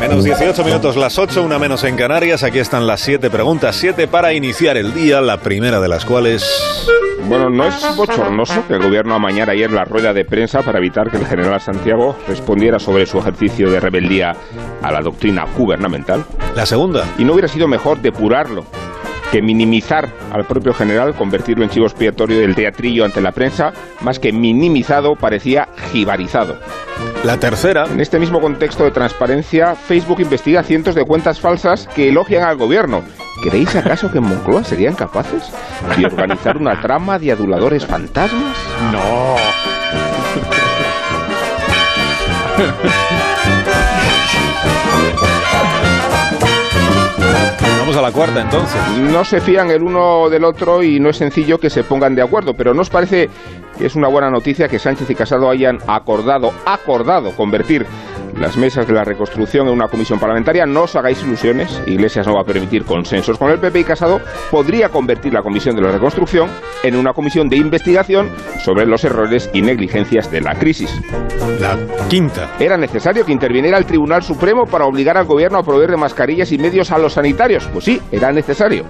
Menos 0.00 0.24
18 0.24 0.64
minutos, 0.64 0.96
las 0.96 1.18
8, 1.18 1.42
una 1.42 1.58
menos 1.58 1.84
en 1.84 1.96
Canarias. 1.96 2.42
Aquí 2.42 2.58
están 2.58 2.86
las 2.86 3.00
7 3.00 3.30
preguntas, 3.30 3.76
7 3.76 4.08
para 4.08 4.32
iniciar 4.32 4.76
el 4.76 4.94
día, 4.94 5.20
la 5.20 5.38
primera 5.38 5.80
de 5.80 5.88
las 5.88 6.04
cuales... 6.04 6.44
Bueno, 7.28 7.50
¿no 7.50 7.66
es 7.66 7.96
bochornoso 7.96 8.66
que 8.66 8.74
el 8.74 8.82
gobierno 8.82 9.14
amañara 9.14 9.52
ayer 9.52 9.70
la 9.70 9.84
rueda 9.84 10.14
de 10.14 10.24
prensa 10.24 10.62
para 10.62 10.78
evitar 10.78 11.10
que 11.10 11.18
el 11.18 11.26
general 11.26 11.60
Santiago 11.60 12.16
respondiera 12.26 12.78
sobre 12.78 13.04
su 13.04 13.18
ejercicio 13.18 13.70
de 13.70 13.80
rebeldía 13.80 14.34
a 14.82 14.90
la 14.90 15.02
doctrina 15.02 15.44
gubernamental? 15.56 16.24
La 16.56 16.64
segunda. 16.64 17.04
¿Y 17.18 17.24
no 17.24 17.34
hubiera 17.34 17.48
sido 17.48 17.68
mejor 17.68 18.00
depurarlo 18.00 18.64
que 19.30 19.42
minimizar 19.42 20.08
al 20.32 20.44
propio 20.46 20.72
general, 20.72 21.14
convertirlo 21.14 21.64
en 21.64 21.70
chivo 21.70 21.86
expiatorio 21.86 22.40
del 22.40 22.54
teatrillo 22.54 23.04
ante 23.04 23.20
la 23.20 23.32
prensa, 23.32 23.72
más 24.00 24.18
que 24.18 24.32
minimizado, 24.32 25.14
parecía 25.16 25.68
jibarizado. 25.92 26.58
La 27.24 27.38
tercera. 27.38 27.84
En 27.84 28.00
este 28.00 28.18
mismo 28.18 28.40
contexto 28.40 28.84
de 28.84 28.90
transparencia, 28.90 29.74
Facebook 29.74 30.20
investiga 30.20 30.62
cientos 30.62 30.94
de 30.94 31.04
cuentas 31.04 31.40
falsas 31.40 31.88
que 31.94 32.08
elogian 32.08 32.44
al 32.44 32.56
gobierno. 32.56 33.02
¿Creéis 33.42 33.76
acaso 33.76 34.10
que 34.10 34.18
en 34.18 34.24
Moncloa 34.24 34.64
serían 34.64 34.94
capaces 34.94 35.52
de 35.96 36.06
organizar 36.06 36.56
una 36.56 36.80
trama 36.80 37.18
de 37.18 37.32
aduladores 37.32 37.86
fantasmas? 37.86 38.56
No. 38.92 39.36
a 47.98 48.02
la 48.02 48.12
cuarta 48.12 48.40
entonces. 48.40 48.80
No 49.12 49.24
se 49.24 49.40
fían 49.40 49.70
el 49.70 49.82
uno 49.82 50.28
del 50.30 50.44
otro 50.44 50.82
y 50.82 51.00
no 51.00 51.10
es 51.10 51.16
sencillo 51.16 51.58
que 51.58 51.70
se 51.70 51.84
pongan 51.84 52.14
de 52.14 52.22
acuerdo, 52.22 52.54
pero 52.54 52.72
¿no 52.72 52.82
os 52.82 52.90
parece 52.90 53.28
que 53.76 53.86
es 53.86 53.96
una 53.96 54.08
buena 54.08 54.30
noticia 54.30 54.68
que 54.68 54.78
Sánchez 54.78 55.10
y 55.10 55.14
Casado 55.14 55.50
hayan 55.50 55.78
acordado, 55.86 56.52
acordado 56.64 57.32
convertir 57.32 57.86
las 58.40 58.56
mesas 58.56 58.86
de 58.86 58.92
la 58.92 59.04
reconstrucción 59.04 59.66
en 59.66 59.74
una 59.74 59.88
comisión 59.88 60.18
parlamentaria. 60.18 60.66
No 60.66 60.82
os 60.82 60.96
hagáis 60.96 61.22
ilusiones, 61.22 61.82
Iglesias 61.86 62.26
no 62.26 62.34
va 62.34 62.42
a 62.42 62.44
permitir 62.44 62.84
consensos 62.84 63.38
con 63.38 63.50
el 63.50 63.58
PP 63.58 63.80
y 63.80 63.84
Casado 63.84 64.20
podría 64.50 64.88
convertir 64.88 65.32
la 65.32 65.42
comisión 65.42 65.74
de 65.76 65.82
la 65.82 65.92
reconstrucción 65.92 66.48
en 66.82 66.96
una 66.96 67.12
comisión 67.12 67.48
de 67.48 67.56
investigación 67.56 68.30
sobre 68.64 68.86
los 68.86 69.04
errores 69.04 69.50
y 69.52 69.62
negligencias 69.62 70.30
de 70.30 70.40
la 70.40 70.54
crisis. 70.54 70.90
La 71.60 71.76
quinta. 72.08 72.50
¿Era 72.58 72.76
necesario 72.76 73.24
que 73.24 73.32
interviniera 73.32 73.78
el 73.78 73.86
Tribunal 73.86 74.22
Supremo 74.22 74.66
para 74.66 74.86
obligar 74.86 75.16
al 75.16 75.26
gobierno 75.26 75.58
a 75.58 75.62
proveer 75.62 75.90
de 75.90 75.96
mascarillas 75.96 76.52
y 76.52 76.58
medios 76.58 76.90
a 76.90 76.98
los 76.98 77.14
sanitarios? 77.14 77.68
Pues 77.72 77.84
sí, 77.84 78.00
era 78.12 78.32
necesario. 78.32 78.84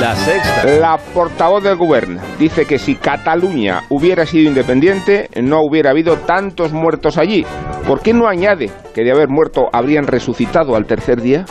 La 0.00 0.16
sexta. 0.16 0.64
La 0.64 0.96
portavoz 0.96 1.62
del 1.62 1.76
gobierno 1.76 2.22
dice 2.38 2.64
que 2.64 2.78
si 2.78 2.94
Cataluña 2.94 3.82
hubiera 3.90 4.24
sido 4.24 4.48
independiente 4.48 5.28
no 5.42 5.60
hubiera 5.60 5.90
habido 5.90 6.16
tantos 6.16 6.72
muertos 6.72 7.18
allí. 7.18 7.44
¿Por 7.86 8.00
qué 8.00 8.14
no 8.14 8.26
añade 8.26 8.70
que 8.94 9.04
de 9.04 9.12
haber 9.12 9.28
muerto 9.28 9.68
habrían 9.74 10.06
resucitado 10.06 10.74
al 10.74 10.86
tercer 10.86 11.20
día? 11.20 11.44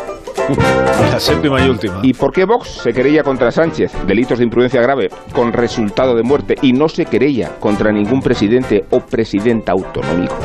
La 1.11 1.19
séptima 1.19 1.61
y 1.63 1.69
última. 1.69 1.99
¿Y 2.01 2.13
por 2.13 2.31
qué 2.33 2.45
Vox 2.45 2.81
se 2.81 2.91
querella 2.91 3.21
contra 3.21 3.51
Sánchez, 3.51 3.91
delitos 4.07 4.39
de 4.39 4.45
imprudencia 4.45 4.81
grave, 4.81 5.09
con 5.31 5.53
resultado 5.53 6.15
de 6.15 6.23
muerte, 6.23 6.55
y 6.63 6.73
no 6.73 6.89
se 6.89 7.05
querella 7.05 7.51
contra 7.59 7.91
ningún 7.91 8.21
presidente 8.21 8.83
o 8.89 8.99
presidenta 9.01 9.73
autonómicos? 9.73 10.37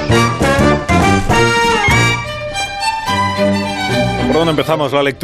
¿Por 4.26 4.34
dónde 4.34 4.50
empezamos 4.50 4.92
la 4.92 5.02
lectura? 5.02 5.12